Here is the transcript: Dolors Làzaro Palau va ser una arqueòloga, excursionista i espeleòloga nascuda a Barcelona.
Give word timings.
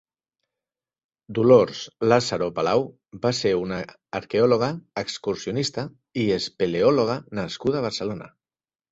Dolors 1.39 1.81
Làzaro 2.11 2.47
Palau 2.59 2.81
va 3.25 3.31
ser 3.39 3.51
una 3.65 3.77
arqueòloga, 4.19 4.69
excursionista 5.01 5.83
i 6.23 6.25
espeleòloga 6.39 7.19
nascuda 7.41 7.79
a 7.81 7.85
Barcelona. 7.87 8.31